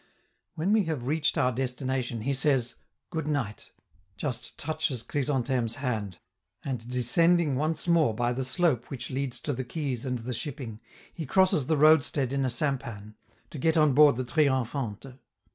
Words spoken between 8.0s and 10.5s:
by the slope which leads to the quays and the